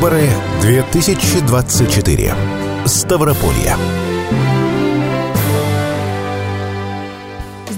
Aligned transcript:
Выборы 0.00 0.30
2024. 0.62 2.34
Ставрополье. 2.86 3.76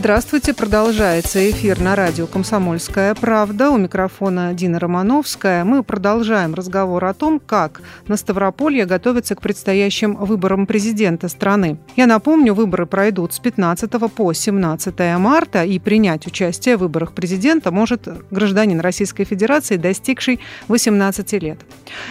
Здравствуйте, 0.03 0.53
продолжается 0.53 1.49
эфир 1.49 1.79
на 1.79 1.95
радио 1.95 2.27
«Комсомольская 2.27 3.15
правда». 3.15 3.71
У 3.71 3.77
микрофона 3.77 4.53
Дина 4.53 4.81
Романовская. 4.81 5.63
Мы 5.63 5.85
продолжаем 5.85 6.55
разговор 6.55 7.05
о 7.05 7.15
том, 7.15 7.39
как 7.39 7.83
на 8.09 8.17
Ставрополье 8.17 8.85
готовится 8.85 9.37
к 9.37 9.41
предстоящим 9.41 10.17
выборам 10.17 10.67
президента 10.67 11.29
страны. 11.29 11.79
Я 11.95 12.09
напомню, 12.09 12.53
выборы 12.53 12.87
пройдут 12.87 13.33
с 13.33 13.39
15 13.39 13.93
по 14.13 14.33
17 14.33 15.19
марта, 15.19 15.63
и 15.63 15.79
принять 15.79 16.27
участие 16.27 16.77
в 16.77 16.81
выборах 16.81 17.13
президента 17.13 17.71
может 17.71 18.09
гражданин 18.33 18.81
Российской 18.81 19.23
Федерации, 19.23 19.77
достигший 19.77 20.41
18 20.67 21.33
лет. 21.35 21.61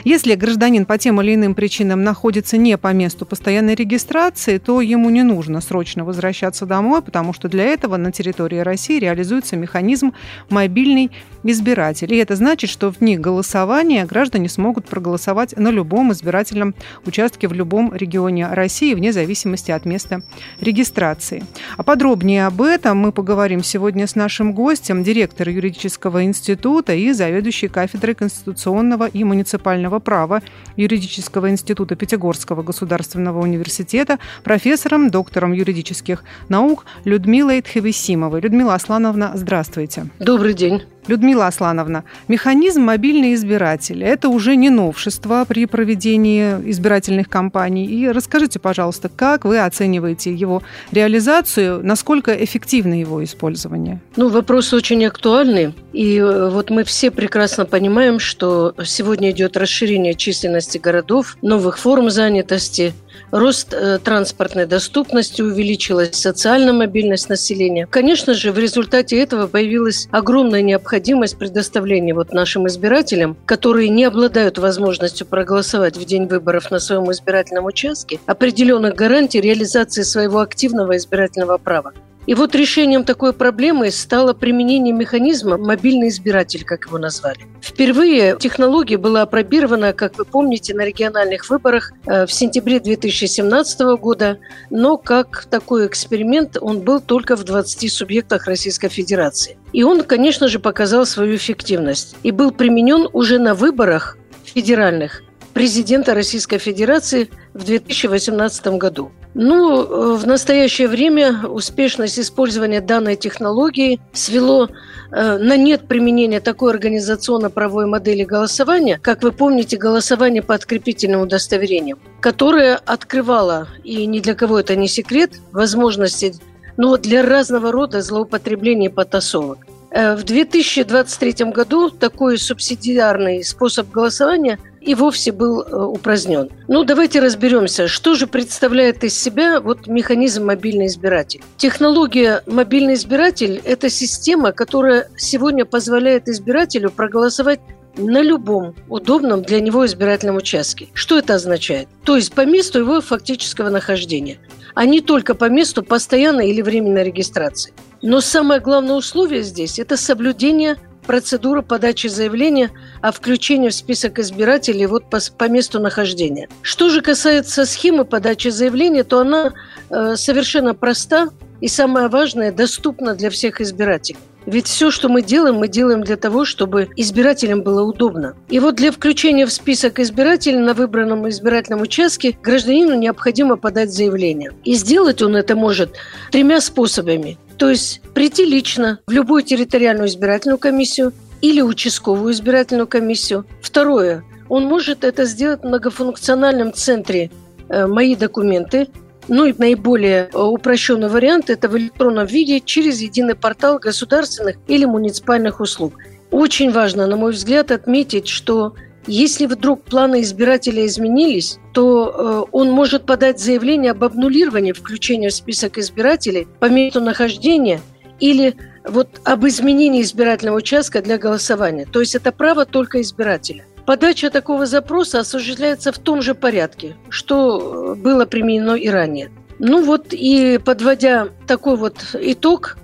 Если 0.05 0.35
гражданин 0.35 0.85
по 0.85 0.97
тем 0.97 1.19
или 1.19 1.35
иным 1.35 1.55
причинам 1.55 2.05
находится 2.05 2.55
не 2.55 2.77
по 2.77 2.94
месту 2.94 3.25
постоянной 3.25 3.75
регистрации, 3.75 4.59
то 4.59 4.80
ему 4.80 5.09
не 5.09 5.23
нужно 5.23 5.59
срочно 5.59 6.05
возвращаться 6.05 6.66
домой, 6.66 7.02
потому 7.02 7.33
что 7.33 7.49
для 7.49 7.66
этого 7.66 7.80
этого 7.81 7.98
на 7.98 8.12
территории 8.12 8.59
России 8.59 8.99
реализуется 8.99 9.55
механизм 9.55 10.13
«Мобильный 10.52 11.09
избиратель». 11.44 12.13
И 12.13 12.17
это 12.17 12.35
значит, 12.35 12.70
что 12.70 12.91
в 12.91 12.99
дни 12.99 13.17
голосования 13.17 14.05
граждане 14.05 14.49
смогут 14.49 14.85
проголосовать 14.85 15.58
на 15.58 15.70
любом 15.70 16.12
избирательном 16.12 16.75
участке 17.08 17.48
в 17.48 17.53
любом 17.53 17.91
регионе 17.95 18.48
России, 18.48 18.94
вне 18.94 19.12
зависимости 19.12 19.72
от 19.72 19.86
места 19.86 20.22
регистрации. 20.59 21.44
А 21.75 21.81
подробнее 21.81 22.45
об 22.45 22.62
этом 22.62 22.99
мы 22.99 23.12
поговорим 23.12 23.63
сегодня 23.63 24.05
с 24.05 24.13
нашим 24.13 24.53
гостем, 24.53 25.03
директор 25.03 25.50
юридического 25.50 26.23
института 26.23 26.94
и 26.94 27.11
заведующий 27.13 27.67
кафедрой 27.67 28.13
конституционного 28.13 29.08
и 29.08 29.23
муниципального 29.23 29.98
права 29.98 30.44
юридического 30.75 31.50
института 31.50 31.95
Пятигорского 31.95 32.61
государственного 32.61 33.42
университета, 33.42 34.20
профессором, 34.44 35.09
доктором 35.09 35.52
юридических 35.53 36.23
наук 36.48 36.86
Людмилой 37.05 37.64
Хевесимовой. 37.72 38.41
Людмила 38.41 38.75
Аслановна, 38.75 39.31
здравствуйте. 39.36 40.08
Добрый 40.19 40.53
день. 40.53 40.83
Людмила 41.07 41.47
Аслановна, 41.47 42.03
механизм 42.27 42.81
мобильный 42.83 43.33
избиратель– 43.33 44.03
это 44.03 44.30
уже 44.30 44.55
не 44.55 44.69
новшество 44.69 45.45
при 45.47 45.66
проведении 45.66 46.69
избирательных 46.69 47.27
кампаний. 47.27 47.85
И 47.85 48.08
расскажите, 48.08 48.59
пожалуйста, 48.59 49.09
как 49.09 49.43
вы 49.45 49.59
оцениваете 49.59 50.33
его 50.33 50.61
реализацию, 50.91 51.83
насколько 51.83 52.31
эффективно 52.31 52.99
его 52.99 53.23
использование? 53.23 53.99
Ну, 54.16 54.30
вопрос 54.30 54.73
очень 54.73 55.03
актуальный. 55.05 55.73
И 55.91 56.17
э, 56.17 56.49
вот 56.49 56.69
мы 56.69 56.83
все 56.83 57.09
прекрасно 57.09 57.65
понимаем, 57.65 58.19
что 58.19 58.75
сегодня 58.86 59.31
идет 59.31 59.58
расширение 59.58 60.13
численности 60.13 60.77
городов, 60.77 61.38
новых 61.41 61.80
форм 61.80 62.09
занятости, 62.11 62.93
рост 63.31 63.73
э, 63.73 63.97
транспортной 64.03 64.67
доступности, 64.67 65.41
увеличилась 65.41 66.15
социальная 66.15 66.73
мобильность 66.73 67.27
населения. 67.27 67.88
Конечно 67.88 68.33
же, 68.33 68.52
в 68.52 68.59
результате 68.59 69.17
этого 69.19 69.47
появилась 69.47 70.08
огромная 70.11 70.61
необходимость 70.61 70.91
необходимость 70.92 71.38
предоставления 71.38 72.14
вот 72.14 72.34
нашим 72.34 72.67
избирателям, 72.67 73.38
которые 73.45 73.88
не 73.88 74.03
обладают 74.03 74.58
возможностью 74.58 75.25
проголосовать 75.25 75.95
в 75.95 76.03
день 76.03 76.28
выборов 76.28 76.70
на 76.70 76.80
своем 76.80 77.09
избирательном 77.11 77.66
участке, 77.66 78.20
определенных 78.25 78.95
гарантий 78.95 79.39
реализации 79.39 80.02
своего 80.02 80.39
активного 80.39 80.98
избирательного 80.98 81.58
права. 81.58 81.94
И 82.27 82.36
вот 82.36 82.53
решением 82.53 83.03
такой 83.03 83.33
проблемы 83.33 83.89
стало 83.89 84.33
применение 84.33 84.94
механизма 84.94 85.58
«мобильный 85.58 86.09
избиратель», 86.09 86.64
как 86.64 86.86
его 86.86 86.97
назвали. 87.00 87.39
Впервые 87.61 88.38
технология 88.39 88.97
была 88.97 89.23
опробирована, 89.23 89.94
как 89.94 90.17
вы 90.17 90.25
помните, 90.25 90.75
на 90.75 90.86
региональных 90.86 91.49
выборах 91.49 91.94
э, 92.05 92.25
в 92.25 92.31
сентябре 92.31 92.80
2017 92.80 93.80
года, 93.99 94.38
но 94.69 94.97
как 94.97 95.45
такой 95.49 95.88
эксперимент 95.88 96.58
он 96.61 96.81
был 96.81 97.02
только 97.02 97.36
в 97.36 97.43
20 97.43 97.92
субъектах 97.92 98.45
Российской 98.45 98.89
Федерации. 98.89 99.58
И 99.73 99.83
он, 99.83 100.03
конечно 100.03 100.48
же, 100.48 100.59
показал 100.59 101.05
свою 101.05 101.36
эффективность 101.36 102.15
и 102.23 102.32
был 102.32 102.52
применен 102.52 103.09
уже 103.14 103.39
на 103.39 103.55
выборах 103.55 104.17
федеральных 104.43 105.23
президента 105.53 106.14
Российской 106.14 106.58
Федерации 106.58 107.30
в 107.54 107.64
2018 107.64 108.78
году. 108.78 109.12
Ну, 109.34 109.84
э, 109.84 110.16
в 110.17 110.28
настоящее 110.28 110.88
время 110.88 111.48
успешность 111.48 112.20
использования 112.20 112.82
данной 112.82 113.16
технологии 113.16 114.00
свело 114.14 114.70
э, 115.12 115.38
на 115.38 115.56
нет 115.56 115.88
применения 115.88 116.42
такой 116.42 116.72
организационно-правовой 116.72 117.86
модели 117.86 118.23
голосования, 118.23 119.00
как 119.02 119.23
вы 119.23 119.32
помните, 119.32 119.78
голосование 119.78 120.42
по 120.42 120.54
открепительным 120.54 121.22
удостоверениям, 121.22 122.00
которое 122.20 122.76
открывало, 122.76 123.68
и 123.83 124.06
ни 124.06 124.20
для 124.20 124.36
кого 124.36 124.60
это 124.60 124.76
не 124.76 124.88
секрет, 124.88 125.32
возможности 125.52 126.33
ну, 126.78 126.98
для 126.98 127.23
разного 127.23 127.72
рода 127.72 128.01
злоупотреблений 128.01 128.88
и 128.88 128.89
потасовок. 128.89 129.60
Э, 129.92 130.16
в 130.16 130.24
2023 130.24 131.51
году 131.51 131.89
такой 131.89 132.38
субсидиарный 132.38 133.44
способ 133.44 133.89
голосования– 133.92 134.60
и 134.81 134.95
вовсе 134.95 135.31
был 135.31 135.62
э, 135.62 135.75
упразднен. 135.75 136.50
Ну, 136.68 136.83
давайте 136.83 137.19
разберемся, 137.19 137.88
что 137.88 138.15
же 138.15 138.27
представляет 138.27 139.03
из 139.03 139.18
себя 139.18 139.62
вот 139.62 139.88
механизм 139.88 140.45
мобильный 140.45 140.88
избиратель. 140.88 141.42
Технология 141.57 142.42
мобильный 142.47 142.95
избиратель– 142.95 143.62
это 143.63 143.89
система, 143.89 144.51
которая 144.51 145.07
сегодня 145.18 145.65
позволяет 145.65 146.27
избирателю 146.27 146.89
проголосовать 146.89 147.59
на 147.97 148.21
любом 148.21 148.74
удобном 148.89 149.44
для 149.44 149.59
него 149.59 149.86
избирательном 149.86 150.38
участке. 150.38 150.88
Что 150.94 151.18
это 151.18 151.36
означает? 151.36 151.88
То 152.03 152.15
есть 152.15 152.33
по 152.33 152.45
месту 152.45 152.80
его 152.80 153.01
фактического 153.01 153.69
нахождения, 153.69 154.39
а 154.74 154.86
не 154.86 155.01
только 155.01 155.36
по 155.36 155.50
месту 155.50 155.83
постоянной 155.83 156.50
или 156.50 156.62
временной 156.62 157.03
регистрации. 157.03 157.74
Но 158.01 158.21
самое 158.21 158.59
главное 158.62 158.95
условие 158.95 159.44
здесь– 159.44 159.77
это 159.80 159.97
соблюдение 159.97 160.77
процедура 161.06 161.62
подачи 161.62 162.07
заявления 162.07 162.72
о 163.01 163.12
включении 163.12 163.69
в 163.69 163.74
список 163.74 164.19
избирателей 164.19 164.86
вот 164.86 165.10
по, 165.10 165.19
по 165.38 165.50
месту 165.50 165.80
нахождения. 165.80 166.50
Что 166.62 166.89
же 166.89 167.01
касается 167.01 167.66
схемы 167.66 168.06
подачи 168.06 168.50
заявления, 168.50 169.04
то 169.04 169.19
она 169.19 169.54
э, 169.89 170.16
совершенно 170.16 170.74
проста 170.74 171.30
и 171.62 171.68
самое 171.68 172.07
важное, 172.07 172.51
доступна 172.51 173.16
для 173.16 173.30
всех 173.30 173.62
избирателей. 173.62 174.19
Ведь 174.45 174.68
все, 174.68 174.89
что 174.89 175.07
мы 175.07 175.22
делаем, 175.22 175.56
мы 175.56 175.68
делаем 175.68 176.04
для 176.04 176.18
того, 176.18 176.45
чтобы 176.45 176.89
избирателям 176.95 177.62
было 177.62 177.83
удобно. 177.83 178.36
И 178.50 178.60
вот 178.60 178.75
для 178.75 178.92
включения 178.92 179.45
в 179.45 179.51
список 179.51 180.00
избирателей 180.00 180.57
на 180.57 180.74
выбранном 180.74 181.30
избирательном 181.30 181.81
участке 181.81 182.36
гражданину 182.42 182.95
необходимо 182.95 183.56
подать 183.56 183.92
заявление. 183.92 184.51
И 184.63 184.74
сделать 184.74 185.22
он 185.22 185.36
это 185.36 185.56
может 185.56 185.95
тремя 186.31 186.60
способами. 186.60 187.38
То 187.62 187.69
есть 187.69 188.01
прийти 188.16 188.44
лично 188.44 189.01
в 189.06 189.12
любую 189.12 189.44
территориальную 189.44 190.07
избирательную 190.07 190.57
комиссию 190.57 191.13
или 191.42 191.62
участковую 191.62 192.33
избирательную 192.33 192.88
комиссию. 192.88 193.45
Второе. 193.62 194.24
Он 194.50 194.66
может 194.66 195.04
это 195.04 195.25
сделать 195.25 195.62
в 195.62 195.68
многофункциональном 195.68 196.74
центре 196.74 197.30
э, 197.69 197.86
«Мои 197.86 198.16
документы», 198.16 198.88
ну 199.27 199.45
и 199.45 199.54
наиболее 199.56 200.31
э, 200.33 200.39
упрощенный 200.39 201.07
вариант– 201.07 201.50
это 201.51 201.69
в 201.69 201.77
электронном 201.77 202.25
виде 202.25 202.62
через 202.62 203.00
единый 203.00 203.36
портал 203.36 203.77
государственных 203.77 204.56
или 204.68 204.86
муниципальных 204.86 205.60
услуг. 205.60 205.94
Очень 206.31 206.71
важно, 206.71 207.06
на 207.06 207.16
мой 207.16 207.31
взгляд, 207.31 207.69
отметить, 207.69 208.27
что 208.27 208.74
если 209.07 209.45
вдруг 209.45 209.84
планы 209.84 210.22
избирателя 210.22 210.86
изменились, 210.86 211.60
то 211.74 212.45
э, 212.45 212.50
он 212.51 212.72
может 212.72 213.06
подать 213.06 213.39
заявление 213.39 213.92
об 213.92 214.04
обнулировании 214.04 214.74
включения 214.74 215.30
в 215.30 215.34
список 215.34 215.78
избирателей 215.78 216.48
по 216.60 216.66
месту 216.66 217.01
нахождения 217.01 217.81
или 218.19 218.56
вот 218.86 219.22
об 219.24 219.45
изменении 219.48 220.01
избирательного 220.01 220.57
участка 220.57 221.01
для 221.01 221.18
голосования. 221.18 221.88
То 221.92 222.00
есть 222.00 222.16
это 222.16 222.31
право 222.31 222.66
только 222.66 223.01
избирателя. 223.01 223.66
Подача 223.86 224.30
такого 224.30 224.66
запроса 224.66 225.19
осуществляется 225.19 225.92
в 225.92 225.97
том 225.97 226.21
же 226.21 226.36
порядке, 226.36 226.95
что 227.09 227.95
было 227.97 228.25
применено 228.25 228.75
и 228.75 228.88
ранее. 228.89 229.31
Ну 229.57 229.83
вот 229.83 230.07
и 230.12 230.59
подводя 230.63 231.30
такой 231.47 231.77
вот 231.77 231.97
итог, 232.13 232.77
э, 232.77 232.81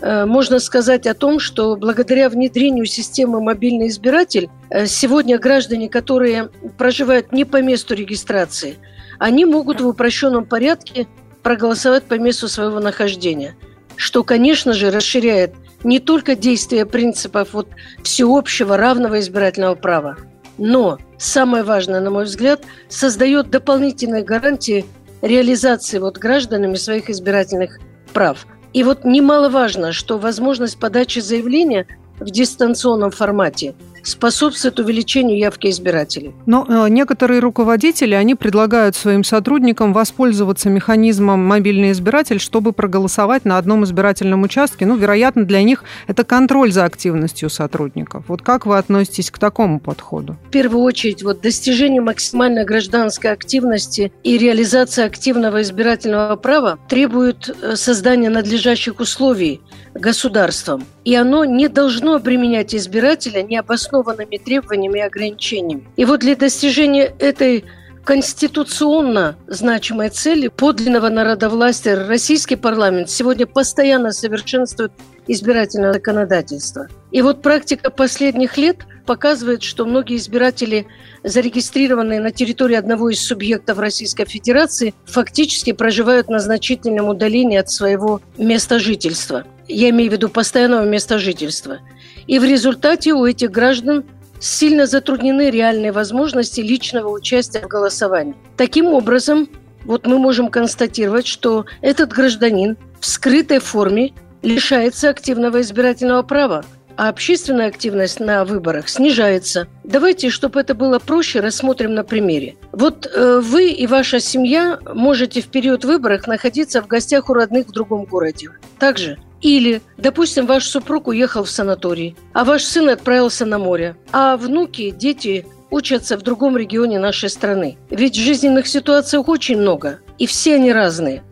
можно 0.00 0.60
сказать 0.60 1.06
о 1.06 1.14
том, 1.14 1.40
что 1.40 1.74
благодаря 1.76 2.28
внедрению 2.28 2.86
системы 2.86 3.40
«Мобильный 3.40 3.88
избиратель» 3.88 4.48
э, 4.70 4.86
сегодня 4.86 5.38
граждане, 5.38 5.88
которые 5.88 6.50
проживают 6.76 7.32
не 7.32 7.44
по 7.44 7.60
месту 7.60 7.94
регистрации, 7.94 8.76
они 9.18 9.44
могут 9.44 9.80
в 9.80 9.88
упрощенном 9.88 10.46
порядке 10.46 11.08
проголосовать 11.42 12.04
по 12.04 12.14
месту 12.14 12.48
своего 12.48 12.78
нахождения, 12.78 13.56
что, 13.96 14.22
конечно 14.22 14.72
же, 14.72 14.90
расширяет 14.90 15.54
не 15.82 15.98
только 15.98 16.36
действие 16.36 16.86
принципов 16.86 17.48
вот 17.52 17.68
всеобщего 18.02 18.76
равного 18.76 19.18
избирательного 19.18 19.74
права, 19.74 20.16
но 20.58 20.98
самое 21.18 21.62
важное, 21.62 22.00
на 22.00 22.10
мой 22.10 22.24
взгляд, 22.24 22.62
создает 22.88 23.50
дополнительные 23.50 24.24
гарантии 24.24 24.84
реализации 25.22 25.98
вот 25.98 26.18
гражданами 26.18 26.74
своих 26.74 27.10
избирательных 27.10 27.80
прав. 28.12 28.46
И 28.72 28.82
вот 28.82 29.04
немаловажно, 29.04 29.92
что 29.92 30.18
возможность 30.18 30.78
подачи 30.78 31.20
заявления 31.20 31.86
в 32.20 32.30
дистанционном 32.30 33.10
формате 33.10 33.74
способствует 34.02 34.78
увеличению 34.78 35.38
явки 35.38 35.68
избирателей. 35.68 36.32
Но 36.46 36.66
э, 36.68 36.88
некоторые 36.88 37.40
руководители, 37.40 38.14
они 38.14 38.34
предлагают 38.34 38.96
своим 38.96 39.24
сотрудникам 39.24 39.92
воспользоваться 39.92 40.68
механизмом 40.68 41.44
мобильный 41.44 41.92
избиратель, 41.92 42.40
чтобы 42.40 42.72
проголосовать 42.72 43.44
на 43.44 43.58
одном 43.58 43.84
избирательном 43.84 44.42
участке. 44.42 44.86
Ну, 44.86 44.96
вероятно, 44.96 45.44
для 45.44 45.62
них 45.62 45.84
это 46.06 46.24
контроль 46.24 46.72
за 46.72 46.84
активностью 46.84 47.50
сотрудников. 47.50 48.24
Вот 48.28 48.42
как 48.42 48.66
вы 48.66 48.78
относитесь 48.78 49.30
к 49.30 49.38
такому 49.38 49.80
подходу? 49.80 50.36
В 50.48 50.50
первую 50.50 50.82
очередь, 50.82 51.22
вот 51.22 51.40
достижение 51.40 52.00
максимальной 52.00 52.64
гражданской 52.64 53.32
активности 53.32 54.12
и 54.22 54.38
реализация 54.38 55.06
активного 55.06 55.62
избирательного 55.62 56.36
права 56.36 56.78
требует 56.88 57.54
э, 57.62 57.76
создания 57.76 58.30
надлежащих 58.30 59.00
условий 59.00 59.60
государством. 59.94 60.84
И 61.04 61.14
оно 61.14 61.44
не 61.44 61.68
должно 61.68 62.14
обременять 62.14 62.74
избирателя 62.74 63.42
необоснованными 63.88 64.36
требованиями 64.38 64.98
и 64.98 65.02
ограничениями. 65.02 65.84
И 65.96 66.04
вот 66.04 66.20
для 66.20 66.36
достижения 66.36 67.12
этой 67.18 67.64
конституционно 68.04 69.36
значимой 69.46 70.08
цели 70.08 70.48
подлинного 70.48 71.10
народовластия 71.10 72.06
российский 72.06 72.56
парламент 72.56 73.10
сегодня 73.10 73.46
постоянно 73.46 74.12
совершенствует 74.12 74.92
избирательное 75.26 75.92
законодательство. 75.92 76.88
И 77.10 77.20
вот 77.20 77.42
практика 77.42 77.90
последних 77.90 78.56
лет 78.56 78.78
показывает, 79.04 79.62
что 79.62 79.84
многие 79.84 80.16
избиратели, 80.16 80.86
зарегистрированные 81.22 82.20
на 82.20 82.30
территории 82.30 82.76
одного 82.76 83.10
из 83.10 83.20
субъектов 83.26 83.78
Российской 83.78 84.24
Федерации, 84.24 84.94
фактически 85.04 85.72
проживают 85.72 86.30
на 86.30 86.38
значительном 86.38 87.08
удалении 87.08 87.58
от 87.58 87.70
своего 87.70 88.22
места 88.38 88.78
жительства. 88.78 89.44
Я 89.66 89.90
имею 89.90 90.10
в 90.10 90.14
виду 90.14 90.30
постоянного 90.30 90.86
места 90.86 91.18
жительства. 91.18 91.78
И 92.28 92.38
в 92.38 92.44
результате 92.44 93.14
у 93.14 93.26
этих 93.26 93.50
граждан 93.50 94.04
сильно 94.38 94.86
затруднены 94.86 95.50
реальные 95.50 95.92
возможности 95.92 96.60
личного 96.60 97.08
участия 97.08 97.60
в 97.60 97.68
голосовании. 97.68 98.36
Таким 98.56 98.86
образом, 98.86 99.48
вот 99.84 100.06
мы 100.06 100.18
можем 100.18 100.48
констатировать, 100.48 101.26
что 101.26 101.64
этот 101.80 102.12
гражданин 102.12 102.76
в 103.00 103.06
скрытой 103.06 103.58
форме 103.58 104.12
лишается 104.42 105.08
активного 105.08 105.62
избирательного 105.62 106.22
права, 106.22 106.64
а 106.96 107.08
общественная 107.08 107.68
активность 107.68 108.20
на 108.20 108.44
выборах 108.44 108.88
снижается. 108.88 109.66
Давайте, 109.84 110.30
чтобы 110.30 110.60
это 110.60 110.74
было 110.74 110.98
проще, 110.98 111.40
рассмотрим 111.40 111.94
на 111.94 112.04
примере. 112.04 112.56
Вот 112.72 113.06
э, 113.06 113.40
вы 113.42 113.70
и 113.70 113.86
ваша 113.86 114.20
семья 114.20 114.78
можете 114.94 115.40
в 115.40 115.46
период 115.46 115.84
выборов 115.84 116.26
находиться 116.26 116.82
в 116.82 116.86
гостях 116.86 117.30
у 117.30 117.34
родных 117.34 117.68
в 117.68 117.72
другом 117.72 118.04
городе. 118.04 118.50
Также 118.78 119.18
или, 119.40 119.82
допустим, 119.96 120.46
ваш 120.46 120.64
супруг 120.64 121.08
уехал 121.08 121.44
в 121.44 121.50
санаторий, 121.50 122.16
а 122.32 122.44
ваш 122.44 122.64
сын 122.64 122.88
отправился 122.88 123.46
на 123.46 123.58
море, 123.58 123.96
а 124.12 124.36
внуки, 124.36 124.90
дети 124.90 125.46
учатся 125.70 126.16
в 126.16 126.22
другом 126.22 126.56
регионе 126.56 126.98
нашей 126.98 127.30
страны. 127.30 127.76
Ведь 127.90 128.14
жизненных 128.14 128.66
ситуаций 128.66 129.18
очень 129.18 129.58
много, 129.58 130.00
и 130.18 130.26
все 130.26 130.54
они 130.54 130.72
разные. 130.72 131.22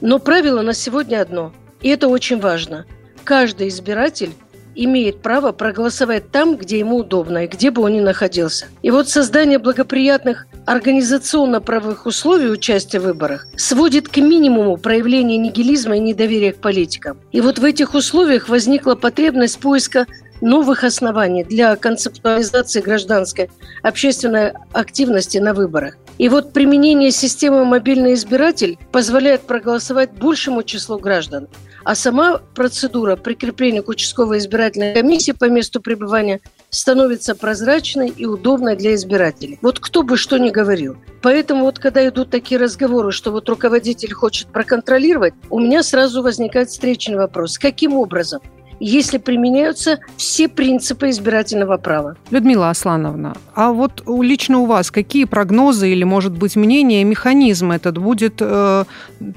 Но 0.00 0.18
правило 0.18 0.62
на 0.62 0.74
сегодня 0.74 1.20
одно, 1.20 1.52
и 1.80 1.88
это 1.88 2.08
очень 2.08 2.40
важно. 2.40 2.84
Каждый 3.24 3.68
избиратель 3.68 4.32
имеет 4.76 5.22
право 5.22 5.52
проголосовать 5.52 6.30
там, 6.30 6.56
где 6.56 6.78
ему 6.78 6.98
удобно 6.98 7.44
и 7.44 7.48
где 7.48 7.70
бы 7.70 7.82
он 7.82 7.94
ни 7.94 8.00
находился. 8.00 8.66
И 8.82 8.90
вот 8.90 9.08
создание 9.08 9.58
благоприятных 9.58 10.46
организационно-правовых 10.66 12.06
условий 12.06 12.50
участия 12.50 13.00
в 13.00 13.04
выборах 13.04 13.46
сводит 13.56 14.08
к 14.08 14.18
минимуму 14.18 14.76
проявление 14.76 15.38
нигилизма 15.38 15.96
и 15.96 16.00
недоверия 16.00 16.52
к 16.52 16.58
политикам. 16.58 17.18
И 17.32 17.40
вот 17.40 17.58
в 17.58 17.64
этих 17.64 17.94
условиях 17.94 18.48
возникла 18.48 18.94
потребность 18.94 19.58
поиска 19.58 20.06
новых 20.40 20.84
оснований 20.84 21.44
для 21.44 21.74
концептуализации 21.76 22.80
гражданской 22.80 23.50
общественной 23.82 24.52
активности 24.72 25.38
на 25.38 25.54
выборах. 25.54 25.96
И 26.18 26.28
вот 26.28 26.52
применение 26.52 27.10
системы 27.10 27.64
«Мобильный 27.64 28.14
избиратель» 28.14 28.78
позволяет 28.90 29.42
проголосовать 29.42 30.12
большему 30.12 30.62
числу 30.62 30.98
граждан. 30.98 31.48
А 31.86 31.94
сама 31.94 32.38
процедура 32.56 33.14
прикрепления 33.14 33.80
к 33.80 33.88
участковой 33.88 34.38
избирательной 34.38 34.92
комиссии 34.92 35.30
по 35.30 35.44
месту 35.44 35.80
пребывания 35.80 36.40
становится 36.68 37.36
прозрачной 37.36 38.08
и 38.08 38.26
удобной 38.26 38.74
для 38.74 38.96
избирателей. 38.96 39.60
Вот 39.62 39.78
кто 39.78 40.02
бы 40.02 40.16
что 40.16 40.36
ни 40.36 40.50
говорил. 40.50 40.96
Поэтому 41.22 41.62
вот 41.62 41.78
когда 41.78 42.06
идут 42.08 42.30
такие 42.30 42.58
разговоры, 42.58 43.12
что 43.12 43.30
вот 43.30 43.48
руководитель 43.48 44.12
хочет 44.12 44.48
проконтролировать, 44.48 45.34
у 45.48 45.60
меня 45.60 45.84
сразу 45.84 46.24
возникает 46.24 46.70
встречный 46.70 47.18
вопрос. 47.18 47.56
Каким 47.56 47.94
образом? 47.94 48.40
Если 48.80 49.18
применяются 49.18 49.98
все 50.16 50.48
принципы 50.48 51.10
избирательного 51.10 51.76
права. 51.76 52.16
Людмила 52.30 52.70
Аслановна, 52.70 53.34
а 53.54 53.72
вот 53.72 54.02
лично 54.06 54.58
у 54.58 54.66
вас 54.66 54.90
какие 54.90 55.24
прогнозы 55.24 55.90
или, 55.90 56.04
может 56.04 56.32
быть, 56.32 56.56
мнения, 56.56 57.04
механизм 57.04 57.72
этот 57.72 57.98
будет 57.98 58.36
э, 58.40 58.84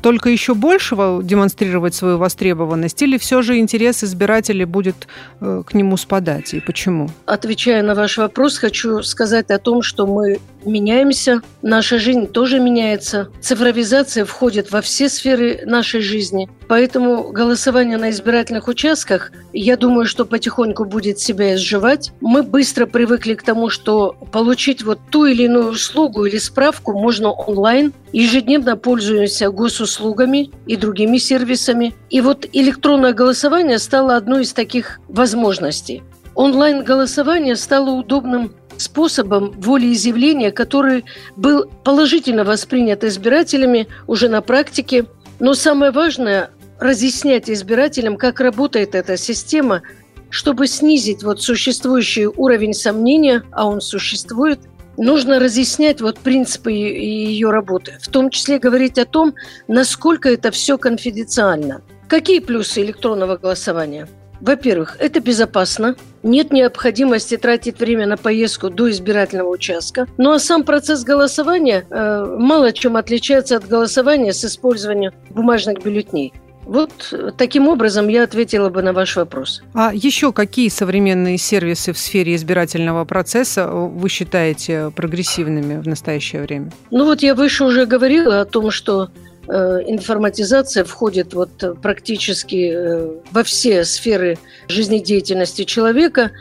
только 0.02 0.30
еще 0.30 0.54
большего 0.54 1.22
демонстрировать 1.24 1.96
свою 1.96 2.18
востребованность 2.18 3.02
или 3.02 3.18
все 3.18 3.42
же 3.42 3.60
интерес 3.60 4.04
избирателей 4.04 4.66
будет 4.66 5.08
э, 5.40 5.64
к 5.66 5.74
нему 5.74 5.98
спадать 5.98 6.54
и 6.54 6.60
почему? 6.60 7.10
Отвечая 7.26 7.84
на 7.84 7.96
ваш 7.96 8.18
вопрос, 8.18 8.58
хочу 8.58 9.02
сказать 9.04 9.52
о 9.52 9.60
том, 9.60 9.82
что 9.82 10.06
мы 10.06 10.40
меняемся, 10.66 11.42
наша 11.62 12.00
жизнь 12.00 12.28
тоже 12.28 12.60
меняется, 12.60 13.30
цифровизация 13.42 14.26
входит 14.26 14.72
во 14.72 14.82
все 14.82 15.10
сферы 15.10 15.62
нашей 15.66 16.02
жизни, 16.02 16.50
поэтому 16.68 17.32
голосование 17.32 17.98
на 17.98 18.10
избирательных 18.10 18.68
участках, 18.68 19.29
я 19.54 19.78
думаю, 19.78 20.06
что 20.06 20.26
потихоньку 20.26 20.86
будет 20.86 21.20
себя 21.20 21.56
изживать. 21.56 22.12
Мы 22.22 22.44
быстро 22.44 22.86
привыкли 22.86 23.34
к 23.34 23.44
тому, 23.44 23.70
что 23.70 24.16
получить 24.32 24.84
вот 24.84 25.00
ту 25.10 25.26
или 25.26 25.44
иную 25.44 25.70
услугу 25.70 26.26
или 26.26 26.38
справку 26.38 26.94
можно 26.94 27.32
онлайн, 27.32 27.94
ежедневно 28.14 28.78
пользуемся 28.78 29.50
госуслугами 29.50 30.52
и 30.68 30.76
другими 30.76 31.18
сервисами. 31.18 31.96
И 32.10 32.22
вот 32.22 32.48
электронное 32.52 33.14
голосование 33.14 33.80
стало 33.80 34.16
одной 34.16 34.44
из 34.44 34.54
таких 34.54 35.00
возможностей. 35.08 36.04
Онлайн-голосование 36.36 37.56
стало 37.56 37.92
удобным 37.92 38.54
способом 38.78 39.54
волеизъявления, 39.60 40.52
который 40.52 41.06
был 41.36 41.70
положительно 41.84 42.44
воспринят 42.44 43.04
избирателями 43.04 43.88
уже 44.08 44.30
на 44.30 44.42
практике. 44.42 45.06
Но 45.40 45.54
самое 45.54 45.92
важное– 45.92 46.52
разъяснять 46.80 47.50
избирателям, 47.50 48.18
как 48.18 48.40
работает 48.40 48.96
эта 48.96 49.18
система, 49.18 49.82
чтобы 50.30 50.68
снизить 50.68 51.24
вот 51.24 51.42
существующий 51.42 52.28
уровень 52.28 52.74
сомнения, 52.74 53.44
а 53.52 53.68
он 53.68 53.82
существует, 53.82 54.60
нужно 54.98 55.40
разъяснять 55.40 56.02
вот 56.02 56.20
принципы 56.20 56.72
ее 56.72 57.50
работы, 57.50 57.98
в 58.02 58.08
том 58.08 58.30
числе 58.30 58.60
говорить 58.60 58.98
о 59.00 59.06
том, 59.06 59.34
насколько 59.68 60.30
это 60.30 60.52
все 60.52 60.78
конфиденциально. 60.78 61.82
Какие 62.08 62.40
плюсы 62.40 62.82
электронного 62.82 63.38
голосования? 63.38 64.08
Во-первых, 64.42 64.96
это 65.00 65.20
безопасно. 65.20 65.96
Нет 66.24 66.52
необходимости 66.52 67.36
тратить 67.36 67.80
время 67.80 68.08
на 68.08 68.16
поездку 68.16 68.70
до 68.70 68.90
избирательного 68.90 69.50
участка. 69.50 70.08
Ну 70.18 70.32
а 70.32 70.40
сам 70.40 70.64
процесс 70.64 71.04
голосования 71.04 71.86
э, 71.90 72.36
мало 72.38 72.72
чем 72.72 72.96
отличается 72.96 73.58
от 73.58 73.68
голосования 73.68 74.32
с 74.32 74.46
использованием 74.46 75.12
бумажных 75.30 75.84
бюллетней. 75.84 76.34
Вот 76.70 77.14
таким 77.38 77.68
образом 77.68 78.08
я 78.08 78.24
ответила 78.24 78.70
бы 78.70 78.82
на 78.82 78.94
ваш 78.94 79.16
вопрос. 79.16 79.62
А 79.74 79.92
еще 79.94 80.32
какие 80.32 80.70
современные 80.70 81.38
сервисы 81.38 81.94
в 81.94 81.98
сфере 81.98 82.36
избирательного 82.36 83.06
процесса 83.06 83.68
вы 83.68 84.08
считаете 84.10 84.92
прогрессивными 84.96 85.82
в 85.82 85.88
настоящее 85.88 86.44
время? 86.44 86.72
Ну 86.92 87.06
вот 87.06 87.22
я 87.22 87.36
выше 87.36 87.64
уже 87.64 87.86
говорила 87.86 88.42
о 88.42 88.46
том, 88.46 88.72
что 88.72 89.10
Э, 89.52 89.82
информатизация 89.88 90.84
входит 90.84 91.34
вот 91.34 91.82
практически 91.82 92.72
э, 92.72 93.10
во 93.32 93.44
все 93.44 93.84
сферы 93.84 94.38
жизнедеятельности 94.68 95.64
человека. 95.64 96.32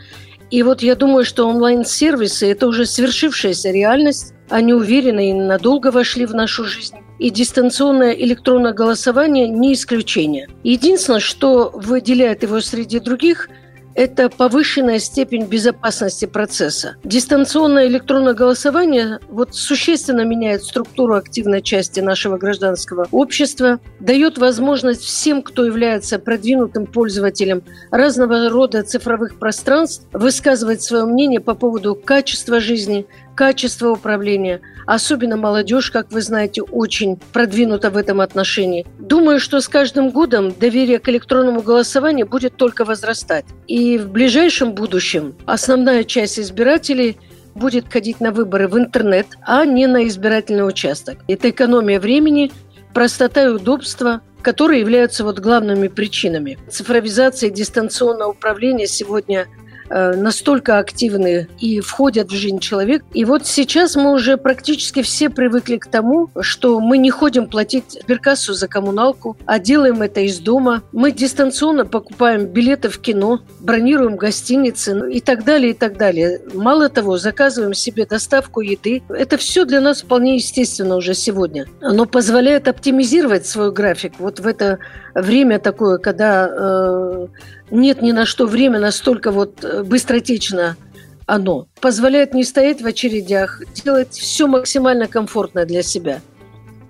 И 0.51 0.61
вот 0.61 0.83
я 0.83 0.95
думаю, 0.95 1.25
что 1.25 1.47
онлайн-сервисы– 1.47 2.45
это 2.51 2.67
уже 2.67 2.85
свершившаяся 2.85 3.71
реальность. 3.71 4.33
Они 4.49 4.75
уверенно 4.75 5.27
и 5.27 5.33
надолго 5.33 5.91
вошли 5.91 6.27
в 6.27 6.35
нашу 6.35 6.65
жизнь. 6.65 6.97
И 7.19 7.29
дистанционное 7.29 8.13
электронное 8.13 8.73
голосование 8.73 9.47
не 9.47 9.73
исключение. 9.73 10.47
Единственное, 10.63 11.19
что 11.19 11.69
выделяет 11.73 12.43
его 12.43 12.61
среди 12.61 12.99
других– 12.99 13.49
это 13.99 14.29
повышенная 14.29 14.99
степень 14.99 15.45
безопасности 15.45 16.23
процесса. 16.25 16.95
Дистанционное 17.03 17.87
электронное 17.87 18.33
голосование 18.33 19.19
вот 19.27 19.55
существенно 19.55 20.21
меняет 20.21 20.63
структуру 20.63 21.15
активной 21.15 21.61
части 21.61 21.99
нашего 21.99 22.37
гражданского 22.37 23.09
общества, 23.11 23.79
дает 23.99 24.37
возможность 24.37 25.01
всем, 25.01 25.41
кто 25.41 25.65
является 25.65 26.17
продвинутым 26.17 26.85
пользователем 26.85 27.63
разного 27.91 28.49
рода 28.49 28.83
цифровых 28.83 29.37
пространств, 29.37 30.07
высказывать 30.13 30.81
свое 30.81 31.03
мнение 31.03 31.41
по 31.41 31.53
поводу 31.53 31.93
качества 31.93 32.61
жизни, 32.61 33.05
качество 33.39 33.91
управления. 33.91 34.59
Особенно 34.85 35.37
молодежь, 35.37 35.91
как 35.91 36.11
вы 36.11 36.21
знаете, 36.21 36.61
очень 36.61 37.15
продвинута 37.31 37.89
в 37.89 37.95
этом 37.95 38.19
отношении. 38.19 38.85
Думаю, 38.99 39.39
что 39.39 39.61
с 39.61 39.69
каждым 39.69 40.09
годом 40.09 40.51
доверие 40.51 40.99
к 40.99 41.07
электронному 41.07 41.61
голосованию 41.61 42.27
будет 42.27 42.57
только 42.57 42.83
возрастать. 42.83 43.45
И 43.65 43.97
в 43.97 44.09
ближайшем 44.09 44.73
будущем 44.73 45.35
основная 45.45 46.03
часть 46.03 46.37
избирателей 46.37 47.17
будет 47.55 47.89
ходить 47.89 48.19
на 48.19 48.31
выборы 48.31 48.67
в 48.67 48.77
интернет, 48.77 49.27
а 49.45 49.63
не 49.63 49.87
на 49.87 50.05
избирательный 50.05 50.67
участок. 50.67 51.19
Это 51.29 51.49
экономия 51.49 52.01
времени, 52.01 52.51
простота 52.93 53.45
и 53.45 53.47
удобство, 53.47 54.19
которые 54.41 54.81
являются 54.81 55.23
вот 55.23 55.39
главными 55.39 55.87
причинами. 55.87 56.57
Цифровизация 56.69 57.49
и 57.49 57.53
дистанционное 57.53 58.27
управление 58.27 58.87
сегодня 58.87 59.47
настолько 59.89 60.77
активны 60.77 61.47
и 61.59 61.79
входят 61.79 62.29
в 62.29 62.35
жизнь 62.35 62.59
человека. 62.59 63.05
И 63.13 63.25
вот 63.25 63.45
сейчас 63.45 63.95
мы 63.95 64.11
уже 64.13 64.37
практически 64.37 65.01
все 65.01 65.29
привыкли 65.29 65.77
к 65.77 65.87
тому, 65.87 66.29
что 66.41 66.79
мы 66.79 66.97
не 66.97 67.09
ходим 67.09 67.47
платить 67.47 67.99
сберкассу 68.03 68.53
за 68.53 68.67
коммуналку, 68.67 69.37
а 69.45 69.59
делаем 69.59 70.01
это 70.01 70.21
из 70.21 70.39
дома. 70.39 70.83
Мы 70.91 71.11
дистанционно 71.11 71.85
покупаем 71.85 72.45
билеты 72.45 72.89
в 72.89 72.99
кино, 72.99 73.41
бронируем 73.59 74.15
гостиницы 74.15 74.93
ну, 74.93 75.05
и 75.05 75.19
так 75.19 75.43
далее, 75.43 75.71
и 75.71 75.73
так 75.73 75.97
далее. 75.97 76.41
Мало 76.53 76.89
того, 76.89 77.17
заказываем 77.17 77.73
себе 77.73 78.05
доставку 78.05 78.61
еды. 78.61 79.03
Это 79.09 79.37
все 79.37 79.65
для 79.65 79.81
нас 79.81 80.01
вполне 80.01 80.35
естественно 80.35 80.95
уже 80.95 81.13
сегодня. 81.13 81.65
Оно 81.81 82.05
позволяет 82.05 82.67
оптимизировать 82.67 83.45
свой 83.45 83.71
график. 83.71 84.13
Вот 84.19 84.39
в 84.39 84.47
это 84.47 84.79
время 85.13 85.59
такое, 85.59 85.97
когда 85.97 86.47
э, 86.47 87.27
нет 87.71 88.01
ни 88.01 88.11
на 88.11 88.25
что 88.25 88.45
время 88.45 88.79
настолько 88.79 89.31
вот 89.31 89.63
э, 89.63 89.83
быстротечно 89.83 90.77
оно. 91.25 91.67
Позволяет 91.79 92.33
не 92.33 92.43
стоять 92.43 92.81
в 92.81 92.85
очередях, 92.85 93.61
делать 93.83 94.13
все 94.13 94.47
максимально 94.47 95.07
комфортно 95.07 95.65
для 95.65 95.83
себя. 95.83 96.21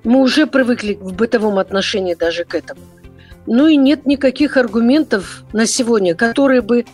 Мы 0.04 0.22
уже 0.22 0.48
привыкли 0.48 0.98
в 1.00 1.14
бытовом 1.14 1.58
отношении 1.58 2.14
даже 2.14 2.46
к 2.46 2.56
этому. 2.56 2.82
Ну 3.46 3.68
и 3.68 3.76
нет 3.76 4.06
никаких 4.06 4.58
аргументов 4.58 5.44
на 5.54 5.66
сегодня, 5.66 6.16
которые 6.16 6.62
бы 6.62 6.86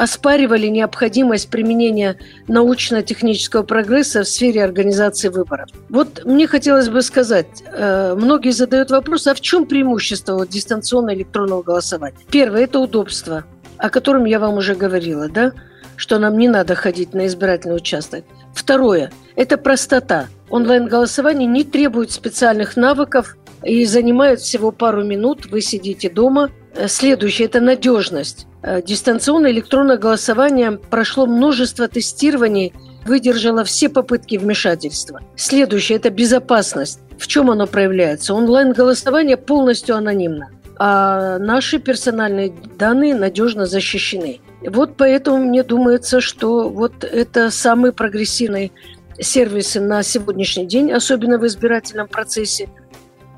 оспаривали 0.00 0.66
необходимость 0.68 1.50
применения 1.50 2.16
научно-технического 2.48 3.64
прогресса 3.64 4.22
в 4.22 4.28
сфере 4.28 4.64
организации 4.64 5.28
выборов. 5.28 5.68
Вот 5.90 6.24
мне 6.24 6.46
хотелось 6.46 6.88
бы 6.88 7.02
сказать, 7.02 7.46
э, 7.66 8.14
многие 8.14 8.52
задают 8.52 8.90
вопрос, 8.90 9.26
а 9.26 9.34
в 9.34 9.42
чем 9.42 9.66
преимущество 9.66 10.46
дистанционного 10.46 11.14
электронного 11.14 11.62
голосования? 11.62 12.16
Первое– 12.30 12.62
это 12.64 12.78
удобство, 12.78 13.44
о 13.76 13.90
котором 13.90 14.24
я 14.24 14.38
вам 14.38 14.54
уже 14.54 14.74
говорила, 14.74 15.28
да? 15.28 15.52
что 15.96 16.18
нам 16.18 16.38
не 16.38 16.48
надо 16.48 16.74
ходить 16.74 17.12
на 17.12 17.26
избирательный 17.26 17.76
участок. 17.76 18.24
Второе– 18.54 19.12
это 19.36 19.58
простота. 19.58 20.28
Онлайн-голосование 20.48 21.46
не 21.46 21.62
требует 21.62 22.10
специальных 22.10 22.78
навыков 22.78 23.36
и 23.62 23.84
занимает 23.84 24.40
всего 24.40 24.72
пару 24.72 25.04
минут. 25.04 25.44
Вы 25.50 25.60
сидите 25.60 26.08
дома. 26.08 26.48
Э, 26.74 26.88
следующее– 26.88 27.46
это 27.48 27.60
надежность. 27.60 28.46
Э, 28.62 28.82
дистанционное 28.82 29.50
электронное 29.50 29.96
голосование 29.96 30.72
прошло 30.72 31.26
множество 31.26 31.88
тестирований, 31.88 32.72
выдержало 33.06 33.64
все 33.64 33.88
попытки 33.88 34.36
вмешательства. 34.36 35.20
Следующее– 35.36 35.96
это 35.98 36.10
безопасность. 36.10 37.00
В 37.18 37.26
чем 37.26 37.50
оно 37.50 37.66
проявляется? 37.66 38.34
Онлайн-голосование 38.34 39.36
полностью 39.36 39.96
анонимно, 39.96 40.50
а 40.78 41.38
наши 41.38 41.78
персональные 41.78 42.52
данные 42.78 43.14
надежно 43.14 43.66
защищены. 43.66 44.40
Вот 44.62 44.96
поэтому 44.96 45.38
мне 45.38 45.62
думается, 45.62 46.20
что 46.20 46.68
вот 46.68 47.04
это 47.04 47.50
самый 47.50 47.92
прогрессивный 47.92 48.72
сервисы 49.18 49.80
на 49.80 50.02
сегодняшний 50.02 50.66
день, 50.66 50.92
особенно 50.92 51.38
в 51.38 51.46
избирательном 51.46 52.08
процессе, 52.08 52.68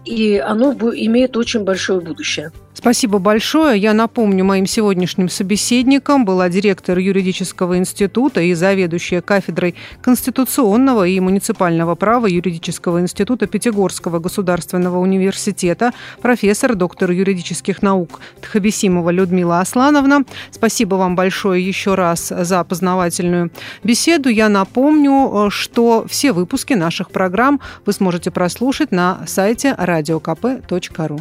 и 0.05 0.37
оно 0.39 0.73
имеет 0.73 1.37
очень 1.37 1.65
большое 1.65 2.01
будущее. 2.01 2.53
Спасибо 2.75 3.19
большое. 3.19 3.79
Я 3.79 3.93
напомню, 3.93 4.45
моим 4.45 4.67
сегодняшним 4.67 5.29
собеседником 5.29 6.25
была 6.25 6.49
директор 6.49 6.99
юридического 6.99 7.76
института 7.76 8.41
и 8.41 8.55
заведующая 8.55 9.21
кафедрой 9.21 9.75
конституционного 10.00 11.07
и 11.07 11.21
муниципального 11.21 11.95
права 11.95 12.26
юридического 12.26 13.00
института 13.00 13.47
Пятигорского 13.47 14.19
государственного 14.19 14.99
университета, 14.99 15.93
профессор, 16.23 16.75
доктор 16.75 17.11
юридических 17.11 17.83
наук 17.83 18.21
Тхабисимова 18.41 19.11
Людмила 19.11 19.61
Аслановна. 19.61 20.25
Спасибо 20.50 20.95
вам 20.95 21.14
большое 21.14 21.64
еще 21.64 21.95
раз 21.95 22.29
за 22.29 22.64
познавательную 22.64 23.50
беседу. 23.85 24.31
Я 24.31 24.49
напомню, 24.49 25.50
что 25.50 26.07
все 26.09 26.33
выпуски 26.33 26.73
наших 26.73 27.11
программ 27.11 27.61
вы 27.85 27.93
сможете 27.93 28.31
прослушать 28.31 28.93
на 28.93 29.25
сайте 29.26 29.76
radiokp.ru. 29.79 31.21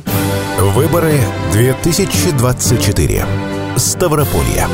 Выборы 0.74 1.20
2024. 1.52 3.26
Ставрополье. 3.78 4.68